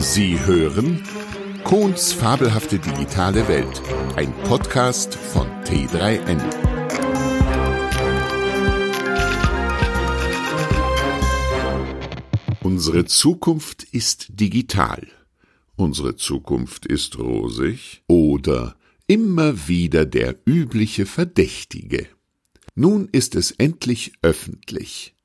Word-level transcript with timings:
Sie 0.00 0.38
hören 0.46 1.02
Kohns 1.64 2.12
fabelhafte 2.12 2.78
digitale 2.78 3.48
Welt, 3.48 3.82
ein 4.14 4.32
Podcast 4.44 5.16
von 5.16 5.48
T3N. 5.64 6.40
Unsere 12.62 13.06
Zukunft 13.06 13.82
ist 13.82 14.28
digital. 14.40 15.08
Unsere 15.74 16.14
Zukunft 16.14 16.86
ist 16.86 17.18
rosig 17.18 18.02
oder 18.06 18.76
immer 19.08 19.66
wieder 19.66 20.06
der 20.06 20.36
übliche 20.44 21.06
Verdächtige. 21.06 22.06
Nun 22.76 23.08
ist 23.10 23.34
es 23.34 23.50
endlich 23.50 24.12
öffentlich. 24.22 25.16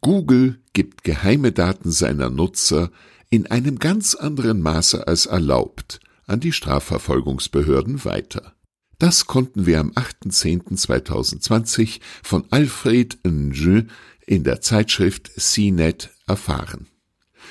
Google 0.00 0.60
gibt 0.72 1.02
geheime 1.02 1.50
Daten 1.50 1.90
seiner 1.90 2.30
Nutzer 2.30 2.90
in 3.32 3.46
einem 3.46 3.78
ganz 3.78 4.14
anderen 4.14 4.60
Maße 4.60 5.08
als 5.08 5.24
erlaubt 5.24 6.00
an 6.26 6.40
die 6.40 6.52
Strafverfolgungsbehörden 6.52 8.04
weiter. 8.04 8.52
Das 8.98 9.26
konnten 9.26 9.64
wir 9.64 9.80
am 9.80 9.92
8.10.2020 9.92 12.00
von 12.22 12.44
Alfred 12.50 13.16
Nge 13.24 13.86
in 14.26 14.44
der 14.44 14.60
Zeitschrift 14.60 15.32
CNET 15.34 16.10
erfahren. 16.26 16.88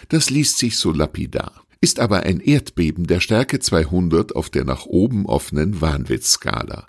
Das 0.09 0.29
liest 0.29 0.59
sich 0.59 0.77
so 0.77 0.91
lapidar, 0.91 1.65
ist 1.81 1.99
aber 1.99 2.21
ein 2.21 2.41
Erdbeben 2.41 3.07
der 3.07 3.19
Stärke 3.19 3.59
200 3.59 4.35
auf 4.35 4.51
der 4.51 4.65
nach 4.65 4.85
oben 4.85 5.25
offenen 5.25 5.81
Wahnwitzskala. 5.81 6.85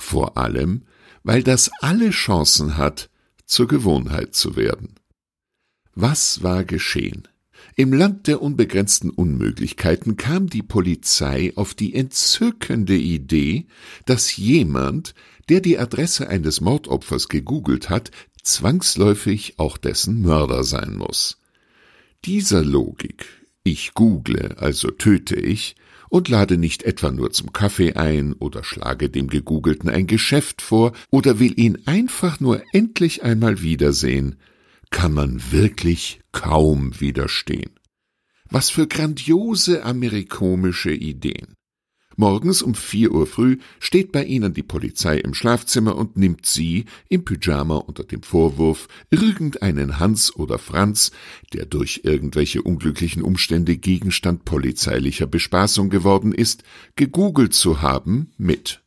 Vor 0.00 0.36
allem, 0.36 0.82
weil 1.22 1.44
das 1.44 1.70
alle 1.80 2.10
Chancen 2.10 2.76
hat, 2.76 3.08
zur 3.46 3.68
Gewohnheit 3.68 4.34
zu 4.34 4.56
werden. 4.56 4.96
Was 5.94 6.42
war 6.42 6.64
geschehen? 6.64 7.28
Im 7.76 7.92
Land 7.92 8.26
der 8.26 8.42
unbegrenzten 8.42 9.10
Unmöglichkeiten 9.10 10.16
kam 10.16 10.48
die 10.48 10.62
Polizei 10.62 11.52
auf 11.56 11.74
die 11.74 11.94
entzückende 11.94 12.96
Idee, 12.96 13.66
dass 14.04 14.36
jemand, 14.36 15.14
der 15.48 15.60
die 15.60 15.78
Adresse 15.78 16.28
eines 16.28 16.60
Mordopfers 16.60 17.28
gegoogelt 17.28 17.90
hat, 17.90 18.10
zwangsläufig 18.42 19.54
auch 19.58 19.78
dessen 19.78 20.22
Mörder 20.22 20.64
sein 20.64 20.96
muss. 20.96 21.38
Dieser 22.24 22.62
Logik, 22.62 23.26
ich 23.64 23.94
google, 23.94 24.54
also 24.58 24.90
töte 24.90 25.36
ich, 25.36 25.76
und 26.08 26.28
lade 26.28 26.58
nicht 26.58 26.82
etwa 26.82 27.10
nur 27.10 27.30
zum 27.30 27.54
Kaffee 27.54 27.94
ein 27.94 28.34
oder 28.34 28.64
schlage 28.64 29.08
dem 29.08 29.28
Gegoogelten 29.28 29.88
ein 29.88 30.06
Geschäft 30.06 30.60
vor 30.60 30.92
oder 31.10 31.38
will 31.38 31.58
ihn 31.58 31.78
einfach 31.86 32.38
nur 32.38 32.62
endlich 32.72 33.22
einmal 33.22 33.62
wiedersehen, 33.62 34.36
kann 34.92 35.12
man 35.12 35.42
wirklich 35.50 36.20
kaum 36.30 37.00
widerstehen. 37.00 37.72
Was 38.48 38.70
für 38.70 38.86
grandiose 38.86 39.84
amerikomische 39.84 40.92
Ideen. 40.92 41.54
Morgens 42.16 42.60
um 42.60 42.74
vier 42.74 43.12
Uhr 43.12 43.26
früh 43.26 43.58
steht 43.80 44.12
bei 44.12 44.24
ihnen 44.24 44.52
die 44.52 44.62
Polizei 44.62 45.16
im 45.16 45.32
Schlafzimmer 45.32 45.96
und 45.96 46.16
nimmt 46.16 46.44
sie 46.44 46.84
im 47.08 47.24
Pyjama 47.24 47.76
unter 47.76 48.04
dem 48.04 48.22
Vorwurf, 48.22 48.86
irgendeinen 49.10 49.98
Hans 49.98 50.36
oder 50.36 50.58
Franz, 50.58 51.10
der 51.54 51.64
durch 51.64 52.02
irgendwelche 52.04 52.62
unglücklichen 52.62 53.22
Umstände 53.22 53.78
Gegenstand 53.78 54.44
polizeilicher 54.44 55.26
Bespaßung 55.26 55.88
geworden 55.88 56.32
ist, 56.32 56.64
gegoogelt 56.96 57.54
zu 57.54 57.80
haben, 57.80 58.32
mit. 58.36 58.81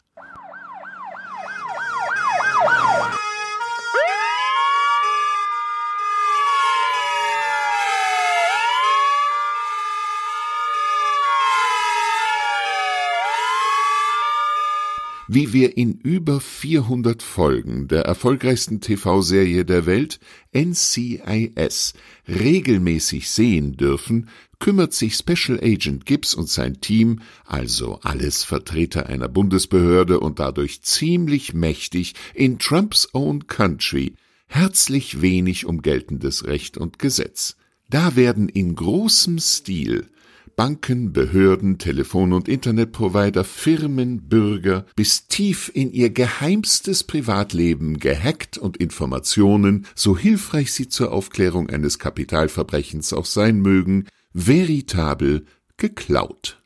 Wie 15.27 15.53
wir 15.53 15.77
in 15.77 15.93
über 15.93 16.39
400 16.39 17.23
Folgen 17.23 17.87
der 17.87 18.03
erfolgreichsten 18.03 18.81
TV-Serie 18.81 19.65
der 19.65 19.85
Welt, 19.85 20.19
NCIS, 20.53 21.93
regelmäßig 22.27 23.29
sehen 23.29 23.75
dürfen, 23.77 24.29
kümmert 24.59 24.93
sich 24.93 25.15
Special 25.15 25.59
Agent 25.61 26.05
Gibbs 26.05 26.33
und 26.33 26.49
sein 26.49 26.79
Team, 26.79 27.21
also 27.45 27.99
alles 28.01 28.43
Vertreter 28.43 29.07
einer 29.07 29.27
Bundesbehörde 29.27 30.19
und 30.19 30.39
dadurch 30.39 30.81
ziemlich 30.81 31.53
mächtig 31.53 32.13
in 32.33 32.59
Trumps 32.59 33.09
own 33.13 33.47
country, 33.47 34.13
herzlich 34.47 35.21
wenig 35.21 35.65
um 35.65 35.81
geltendes 35.81 36.45
Recht 36.45 36.77
und 36.77 36.99
Gesetz. 36.99 37.57
Da 37.89 38.15
werden 38.15 38.49
in 38.49 38.75
großem 38.75 39.39
Stil 39.39 40.09
Banken, 40.55 41.11
Behörden, 41.11 41.79
Telefon- 41.79 42.31
und 42.31 42.47
Internetprovider, 42.47 43.43
Firmen, 43.43 44.29
Bürger 44.29 44.85
bis 44.95 45.27
tief 45.27 45.69
in 45.73 45.91
ihr 45.91 46.09
geheimstes 46.09 47.03
Privatleben 47.03 47.99
gehackt 47.99 48.57
und 48.57 48.77
Informationen, 48.77 49.85
so 49.95 50.17
hilfreich 50.17 50.71
sie 50.71 50.87
zur 50.87 51.11
Aufklärung 51.11 51.69
eines 51.69 51.99
Kapitalverbrechens 51.99 53.11
auch 53.11 53.25
sein 53.25 53.59
mögen, 53.59 54.07
veritabel 54.33 55.45
geklaut. 55.77 56.61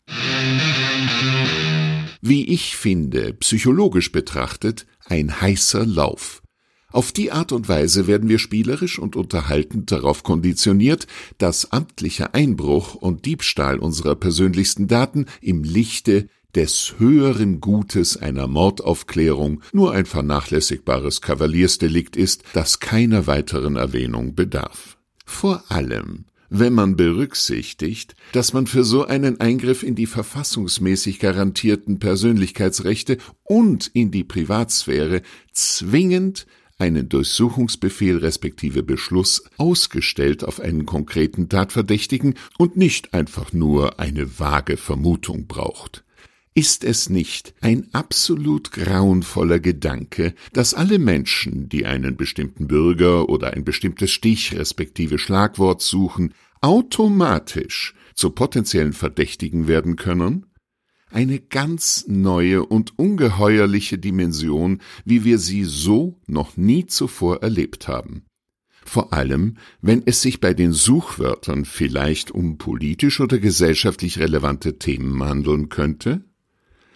Wie 2.21 2.47
ich 2.47 2.75
finde, 2.75 3.33
psychologisch 3.33 4.11
betrachtet, 4.11 4.85
ein 5.05 5.41
heißer 5.41 5.85
Lauf. 5.85 6.43
Auf 6.91 7.11
die 7.11 7.31
Art 7.31 7.51
und 7.51 7.69
Weise 7.69 8.07
werden 8.07 8.29
wir 8.29 8.39
spielerisch 8.39 8.97
und 8.97 9.15
unterhaltend 9.15 9.91
darauf 9.91 10.23
konditioniert, 10.23 11.05
dass 11.37 11.71
amtlicher 11.71 12.33
Einbruch 12.33 12.95
und 12.95 13.25
Diebstahl 13.25 13.77
unserer 13.77 14.15
persönlichsten 14.15 14.87
Daten 14.87 15.25
im 15.39 15.63
Lichte 15.63 16.27
des 16.55 16.95
höheren 16.97 17.61
Gutes 17.61 18.17
einer 18.17 18.47
Mordaufklärung 18.47 19.61
nur 19.71 19.91
ein 19.91 20.07
vernachlässigbares 20.07 21.21
Kavaliersdelikt 21.21 22.15
ist, 22.15 22.43
das 22.53 22.79
keiner 22.79 23.27
weiteren 23.27 23.75
Erwähnung 23.75 24.33
bedarf. 24.33 24.97
Vor 25.25 25.63
allem, 25.69 26.25
wenn 26.49 26.73
man 26.73 26.95
berücksichtigt, 26.95 28.15
dass 28.31 28.53
man 28.53 28.65
für 28.65 28.83
so 28.83 29.05
einen 29.05 29.39
Eingriff 29.39 29.83
in 29.83 29.93
die 29.93 30.07
verfassungsmäßig 30.07 31.19
garantierten 31.19 31.99
Persönlichkeitsrechte 31.99 33.19
und 33.43 33.91
in 33.93 34.09
die 34.09 34.23
Privatsphäre 34.23 35.21
zwingend 35.53 36.47
einen 36.79 37.09
Durchsuchungsbefehl 37.09 38.17
respektive 38.17 38.81
Beschluss 38.81 39.43
ausgestellt 39.57 40.43
auf 40.43 40.59
einen 40.59 40.85
konkreten 40.85 41.49
Tatverdächtigen 41.49 42.35
und 42.57 42.77
nicht 42.77 43.13
einfach 43.13 43.53
nur 43.53 43.99
eine 43.99 44.39
vage 44.39 44.77
Vermutung 44.77 45.45
braucht. 45.47 46.03
Ist 46.55 46.83
es 46.83 47.09
nicht 47.09 47.53
ein 47.61 47.87
absolut 47.93 48.71
grauenvoller 48.71 49.59
Gedanke, 49.59 50.33
dass 50.51 50.73
alle 50.73 50.99
Menschen, 50.99 51.69
die 51.69 51.85
einen 51.85 52.17
bestimmten 52.17 52.67
Bürger 52.67 53.29
oder 53.29 53.53
ein 53.53 53.63
bestimmtes 53.63 54.11
Stich 54.11 54.57
respektive 54.57 55.19
Schlagwort 55.19 55.81
suchen, 55.81 56.33
automatisch 56.61 57.93
zu 58.13 58.31
potenziellen 58.31 58.93
Verdächtigen 58.93 59.67
werden 59.67 59.95
können? 59.95 60.47
Eine 61.09 61.39
ganz 61.39 62.05
neue 62.07 62.65
und 62.65 62.97
ungeheuerliche 62.97 63.97
Dimension, 63.97 64.79
wie 65.05 65.23
wir 65.23 65.39
sie 65.39 65.63
so 65.63 66.19
noch 66.27 66.57
nie 66.57 66.85
zuvor 66.85 67.41
erlebt 67.41 67.87
haben. 67.87 68.25
Vor 68.85 69.13
allem, 69.13 69.57
wenn 69.81 70.01
es 70.05 70.21
sich 70.21 70.39
bei 70.39 70.53
den 70.53 70.73
Suchwörtern 70.73 71.65
vielleicht 71.65 72.31
um 72.31 72.57
politisch 72.57 73.19
oder 73.19 73.37
gesellschaftlich 73.37 74.19
relevante 74.19 74.79
Themen 74.79 75.23
handeln 75.23 75.69
könnte? 75.69 76.23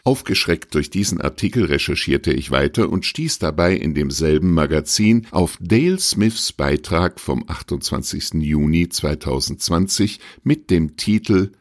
Aufgeschreckt 0.06 0.75
durch 0.75 0.90
diesen 0.90 1.22
Artikel 1.22 1.66
recherchierte 1.66 2.34
ich 2.34 2.51
weiter 2.51 2.90
und 2.90 3.06
stieß 3.06 3.40
dabei 3.40 3.75
in 3.75 3.94
demselben 3.94 4.51
Magazin 4.51 5.28
auf 5.31 5.57
Dale 5.62 5.97
Smiths 6.00 6.51
Beitrag 6.51 7.22
vom 7.22 7.45
28. 7.47 8.41
Juni 8.41 8.90
2020 8.90 10.19
mit 10.44 10.72
dem 10.72 10.97
Titel 10.97 11.51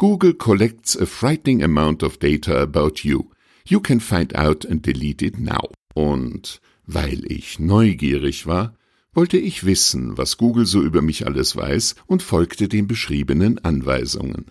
Google 0.00 0.32
collects 0.32 0.96
a 0.96 1.04
frightening 1.04 1.62
amount 1.62 2.02
of 2.02 2.18
data 2.18 2.62
about 2.62 3.04
you. 3.04 3.30
You 3.66 3.80
can 3.80 4.00
find 4.00 4.34
out 4.34 4.64
and 4.64 4.80
delete 4.80 5.20
it 5.20 5.38
now. 5.38 5.68
Und 5.92 6.62
weil 6.86 7.30
ich 7.30 7.58
neugierig 7.58 8.46
war, 8.46 8.74
wollte 9.12 9.36
ich 9.36 9.66
wissen, 9.66 10.16
was 10.16 10.38
Google 10.38 10.64
so 10.64 10.80
über 10.80 11.02
mich 11.02 11.26
alles 11.26 11.54
weiß 11.54 11.96
und 12.06 12.22
folgte 12.22 12.66
den 12.66 12.86
beschriebenen 12.86 13.58
Anweisungen. 13.58 14.46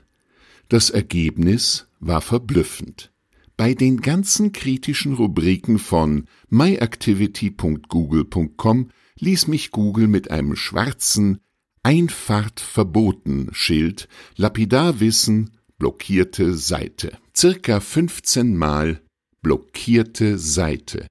Das 0.67 0.91
Ergebnis 0.91 1.87
war 1.99 2.21
verblüffend. 2.21 3.11
Bei 3.57 3.73
den 3.73 4.01
ganzen 4.01 4.51
kritischen 4.51 5.15
Rubriken 5.15 5.79
von 5.79 6.27
myactivity.google.com 6.49 8.89
ließ 9.17 9.47
mich 9.47 9.71
Google 9.71 10.07
mit 10.07 10.29
einem 10.29 10.55
schwarzen, 10.55 11.39
Einfahrt 11.83 12.59
verboten 12.59 13.49
Schild, 13.53 14.07
lapidar 14.35 14.99
wissen, 14.99 15.51
blockierte 15.77 16.55
Seite. 16.55 17.17
Circa 17.35 17.79
15 17.79 18.55
Mal 18.57 19.01
blockierte 19.41 20.37
Seite. 20.37 21.07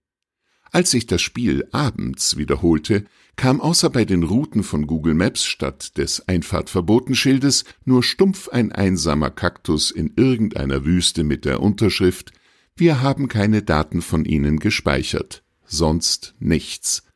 Als 0.70 0.90
sich 0.90 1.06
das 1.06 1.22
Spiel 1.22 1.66
abends 1.72 2.36
wiederholte, 2.36 3.06
kam 3.36 3.60
außer 3.60 3.88
bei 3.88 4.04
den 4.04 4.22
Routen 4.22 4.62
von 4.62 4.86
Google 4.86 5.14
Maps 5.14 5.44
statt 5.44 5.96
des 5.96 6.28
Einfahrtverbotenschildes 6.28 7.64
nur 7.84 8.02
stumpf 8.02 8.48
ein 8.48 8.70
einsamer 8.72 9.30
Kaktus 9.30 9.90
in 9.90 10.12
irgendeiner 10.16 10.84
Wüste 10.84 11.24
mit 11.24 11.44
der 11.46 11.60
Unterschrift 11.60 12.32
Wir 12.76 13.00
haben 13.00 13.28
keine 13.28 13.62
Daten 13.62 14.02
von 14.02 14.24
Ihnen 14.24 14.58
gespeichert. 14.58 15.42
Sonst 15.64 16.34
nichts. 16.38 17.07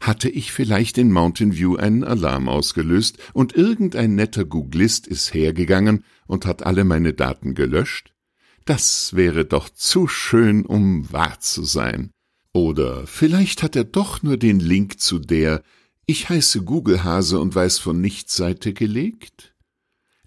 Hatte 0.00 0.28
ich 0.28 0.52
vielleicht 0.52 0.98
in 0.98 1.10
Mountain 1.10 1.56
View 1.56 1.76
einen 1.76 2.04
Alarm 2.04 2.48
ausgelöst 2.48 3.18
und 3.32 3.54
irgendein 3.54 4.14
netter 4.14 4.44
Googlist 4.44 5.06
ist 5.06 5.34
hergegangen 5.34 6.04
und 6.26 6.46
hat 6.46 6.64
alle 6.64 6.84
meine 6.84 7.14
Daten 7.14 7.54
gelöscht? 7.54 8.14
Das 8.64 9.14
wäre 9.14 9.44
doch 9.44 9.68
zu 9.70 10.06
schön, 10.06 10.66
um 10.66 11.10
wahr 11.10 11.40
zu 11.40 11.64
sein. 11.64 12.10
Oder 12.52 13.06
vielleicht 13.06 13.62
hat 13.62 13.76
er 13.76 13.84
doch 13.84 14.22
nur 14.22 14.36
den 14.36 14.60
Link 14.60 15.00
zu 15.00 15.18
der 15.18 15.62
Ich 16.06 16.28
heiße 16.28 16.62
Googlehase 16.64 17.38
und 17.40 17.54
weiß 17.54 17.78
von 17.78 18.00
nichts 18.00 18.36
Seite 18.36 18.72
gelegt? 18.72 19.54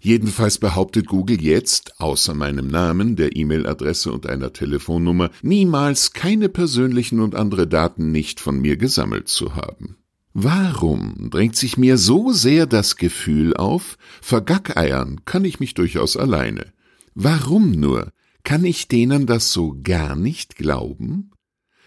Jedenfalls 0.04 0.58
behauptet 0.58 1.06
Google 1.06 1.40
jetzt, 1.40 2.00
außer 2.00 2.34
meinem 2.34 2.66
Namen, 2.66 3.14
der 3.14 3.36
E-Mail-Adresse 3.36 4.10
und 4.10 4.26
einer 4.26 4.52
Telefonnummer, 4.52 5.30
niemals 5.42 6.12
keine 6.12 6.48
persönlichen 6.48 7.20
und 7.20 7.36
andere 7.36 7.68
Daten 7.68 8.10
nicht 8.10 8.40
von 8.40 8.60
mir 8.60 8.76
gesammelt 8.76 9.28
zu 9.28 9.54
haben. 9.54 9.98
Warum 10.34 11.30
drängt 11.30 11.54
sich 11.54 11.76
mir 11.76 11.98
so 11.98 12.32
sehr 12.32 12.66
das 12.66 12.96
Gefühl 12.96 13.54
auf, 13.54 13.96
vergackeiern 14.20 15.20
kann 15.24 15.44
ich 15.44 15.60
mich 15.60 15.74
durchaus 15.74 16.16
alleine? 16.16 16.72
Warum 17.14 17.70
nur? 17.70 18.10
Kann 18.42 18.64
ich 18.64 18.88
denen 18.88 19.26
das 19.26 19.52
so 19.52 19.78
gar 19.84 20.16
nicht 20.16 20.56
glauben? 20.56 21.30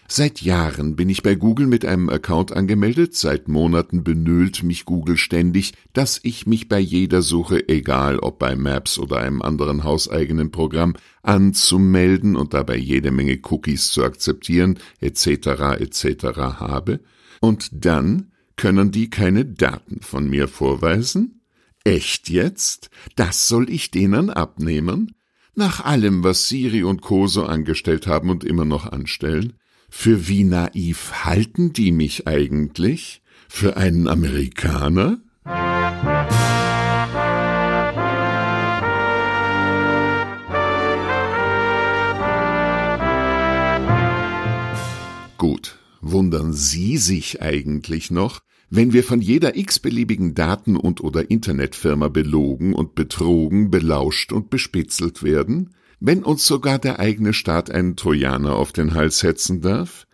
Seit 0.08 0.40
Jahren 0.40 0.94
bin 0.94 1.08
ich 1.08 1.22
bei 1.22 1.34
Google 1.34 1.66
mit 1.66 1.84
einem 1.84 2.08
Account 2.08 2.52
angemeldet, 2.52 3.16
seit 3.16 3.48
Monaten 3.48 4.04
benölt 4.04 4.62
mich 4.62 4.84
Google 4.84 5.16
ständig, 5.16 5.74
dass 5.92 6.20
ich 6.22 6.46
mich 6.46 6.68
bei 6.68 6.78
jeder 6.78 7.22
Suche, 7.22 7.68
egal 7.68 8.20
ob 8.20 8.38
bei 8.38 8.54
Maps 8.54 8.98
oder 8.98 9.18
einem 9.18 9.42
anderen 9.42 9.82
hauseigenen 9.82 10.52
Programm, 10.52 10.94
anzumelden 11.22 12.36
und 12.36 12.54
dabei 12.54 12.76
jede 12.76 13.10
Menge 13.10 13.40
Cookies 13.42 13.90
zu 13.90 14.04
akzeptieren, 14.04 14.78
etc. 15.00 15.26
etc. 15.80 16.24
habe, 16.60 17.00
und 17.40 17.68
dann 17.72 18.30
können 18.54 18.92
die 18.92 19.10
keine 19.10 19.44
Daten 19.44 20.00
von 20.02 20.30
mir 20.30 20.46
vorweisen? 20.46 21.42
Echt 21.84 22.30
jetzt? 22.30 22.90
Das 23.16 23.48
soll 23.48 23.70
ich 23.70 23.90
denen 23.90 24.30
abnehmen? 24.30 25.14
Nach 25.54 25.84
allem, 25.84 26.22
was 26.22 26.48
Siri 26.48 26.82
und 26.82 27.00
Co. 27.00 27.26
so 27.26 27.44
angestellt 27.44 28.06
haben 28.06 28.30
und 28.30 28.44
immer 28.44 28.64
noch 28.64 28.86
anstellen? 28.86 29.54
Für 29.98 30.28
wie 30.28 30.44
naiv 30.44 31.24
halten 31.24 31.72
die 31.72 31.90
mich 31.90 32.28
eigentlich? 32.28 33.22
Für 33.48 33.78
einen 33.78 34.06
Amerikaner? 34.06 35.18
Gut, 45.38 45.78
wundern 46.02 46.52
Sie 46.52 46.98
sich 46.98 47.40
eigentlich 47.40 48.10
noch, 48.10 48.40
wenn 48.68 48.92
wir 48.92 49.02
von 49.02 49.22
jeder 49.22 49.56
x-beliebigen 49.56 50.34
Daten- 50.34 50.76
und 50.76 51.00
oder 51.00 51.30
Internetfirma 51.30 52.08
belogen 52.08 52.74
und 52.74 52.94
betrogen, 52.94 53.70
belauscht 53.70 54.30
und 54.30 54.50
bespitzelt 54.50 55.22
werden? 55.22 55.70
Wenn 56.00 56.22
uns 56.22 56.46
sogar 56.46 56.78
der 56.78 56.98
eigene 56.98 57.32
Staat 57.32 57.70
einen 57.70 57.96
Trojaner 57.96 58.56
auf 58.56 58.72
den 58.72 58.94
Hals 58.94 59.18
setzen 59.18 59.60
darf? 59.60 60.06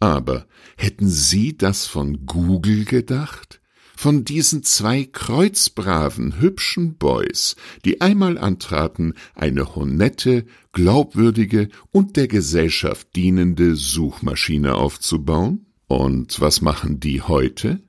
Aber 0.00 0.46
hätten 0.76 1.08
Sie 1.08 1.56
das 1.56 1.86
von 1.86 2.26
Google 2.26 2.84
gedacht? 2.84 3.60
Von 3.96 4.24
diesen 4.24 4.64
zwei 4.64 5.04
kreuzbraven, 5.04 6.40
hübschen 6.40 6.96
Boys, 6.96 7.54
die 7.84 8.00
einmal 8.00 8.36
antraten, 8.36 9.14
eine 9.34 9.76
honette, 9.76 10.44
glaubwürdige 10.72 11.68
und 11.92 12.16
der 12.16 12.26
Gesellschaft 12.26 13.14
dienende 13.14 13.76
Suchmaschine 13.76 14.74
aufzubauen? 14.74 15.66
Und 15.86 16.40
was 16.40 16.62
machen 16.62 16.98
die 16.98 17.22
heute? 17.22 17.80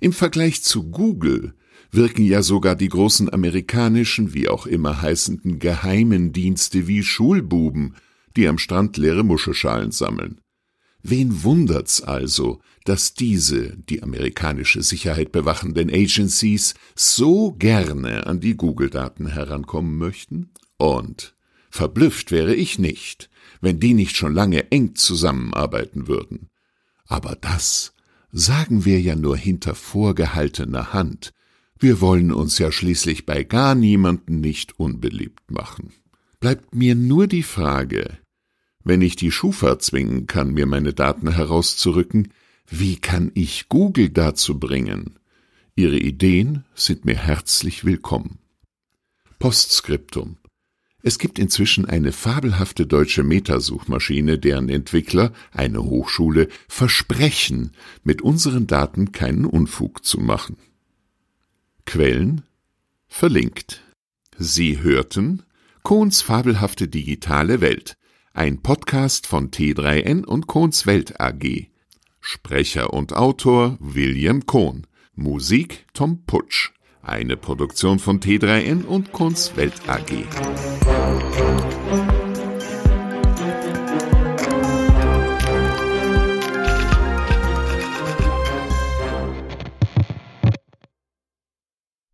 Im 0.00 0.12
Vergleich 0.12 0.62
zu 0.62 0.90
Google 0.90 1.54
wirken 1.90 2.24
ja 2.24 2.42
sogar 2.42 2.76
die 2.76 2.88
großen 2.88 3.32
amerikanischen, 3.32 4.34
wie 4.34 4.48
auch 4.48 4.66
immer 4.66 5.00
heißenden 5.02 5.58
geheimen 5.58 6.32
Dienste 6.32 6.86
wie 6.86 7.02
Schulbuben, 7.02 7.94
die 8.36 8.46
am 8.46 8.58
Strand 8.58 8.96
leere 8.96 9.24
Muschelschalen 9.24 9.90
sammeln. 9.90 10.40
Wen 11.02 11.42
wundert's 11.42 12.02
also, 12.02 12.60
dass 12.84 13.14
diese, 13.14 13.76
die 13.76 14.02
amerikanische 14.02 14.82
Sicherheit 14.82 15.32
bewachenden 15.32 15.90
Agencies, 15.90 16.74
so 16.96 17.52
gerne 17.52 18.26
an 18.26 18.40
die 18.40 18.56
Google-Daten 18.56 19.28
herankommen 19.28 19.96
möchten? 19.96 20.50
Und 20.76 21.34
verblüfft 21.70 22.30
wäre 22.30 22.54
ich 22.54 22.78
nicht, 22.78 23.30
wenn 23.60 23.80
die 23.80 23.94
nicht 23.94 24.16
schon 24.16 24.34
lange 24.34 24.70
eng 24.70 24.94
zusammenarbeiten 24.94 26.08
würden. 26.08 26.48
Aber 27.06 27.36
das 27.40 27.94
sagen 28.32 28.84
wir 28.84 29.00
ja 29.00 29.16
nur 29.16 29.36
hinter 29.36 29.74
vorgehaltener 29.74 30.92
Hand, 30.92 31.32
wir 31.78 32.00
wollen 32.00 32.32
uns 32.32 32.58
ja 32.58 32.72
schließlich 32.72 33.26
bei 33.26 33.44
gar 33.44 33.74
niemanden 33.74 34.40
nicht 34.40 34.78
unbeliebt 34.78 35.50
machen. 35.50 35.92
Bleibt 36.40 36.74
mir 36.74 36.94
nur 36.94 37.26
die 37.26 37.42
Frage, 37.42 38.18
wenn 38.84 39.02
ich 39.02 39.16
die 39.16 39.30
Schufa 39.30 39.78
zwingen 39.78 40.26
kann, 40.26 40.54
mir 40.54 40.66
meine 40.66 40.94
Daten 40.94 41.32
herauszurücken, 41.32 42.32
wie 42.68 42.96
kann 42.96 43.30
ich 43.34 43.68
Google 43.68 44.08
dazu 44.08 44.58
bringen? 44.58 45.18
Ihre 45.74 45.98
Ideen 45.98 46.64
sind 46.74 47.04
mir 47.04 47.16
herzlich 47.16 47.84
willkommen. 47.84 48.38
Postskriptum. 49.38 50.38
Es 51.02 51.18
gibt 51.18 51.38
inzwischen 51.38 51.84
eine 51.84 52.12
fabelhafte 52.12 52.86
deutsche 52.86 53.22
Metasuchmaschine, 53.22 54.38
deren 54.38 54.68
Entwickler, 54.68 55.32
eine 55.52 55.84
Hochschule, 55.84 56.48
versprechen, 56.66 57.72
mit 58.02 58.20
unseren 58.20 58.66
Daten 58.66 59.12
keinen 59.12 59.44
Unfug 59.44 60.04
zu 60.04 60.18
machen. 60.18 60.56
Quellen 61.88 62.42
verlinkt. 63.06 63.82
Sie 64.36 64.82
hörten 64.82 65.44
Kohns 65.82 66.20
fabelhafte 66.20 66.86
digitale 66.86 67.62
Welt, 67.62 67.96
ein 68.34 68.60
Podcast 68.60 69.26
von 69.26 69.50
T3N 69.50 70.26
und 70.26 70.46
Kohns 70.46 70.86
Welt 70.86 71.18
AG. 71.18 71.68
Sprecher 72.20 72.92
und 72.92 73.14
Autor 73.14 73.78
William 73.80 74.44
Kohn. 74.44 74.86
Musik 75.14 75.86
Tom 75.94 76.26
Putsch. 76.26 76.72
Eine 77.00 77.38
Produktion 77.38 77.98
von 77.98 78.20
T3N 78.20 78.84
und 78.84 79.12
Kohns 79.12 79.56
Welt 79.56 79.88
AG. 79.88 80.26